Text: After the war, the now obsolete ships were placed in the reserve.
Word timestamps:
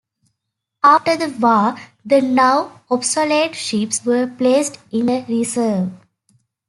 After 0.83 1.15
the 1.15 1.27
war, 1.37 1.75
the 2.03 2.21
now 2.21 2.81
obsolete 2.89 3.53
ships 3.53 4.03
were 4.03 4.25
placed 4.25 4.79
in 4.91 5.05
the 5.05 5.23
reserve. 5.29 5.91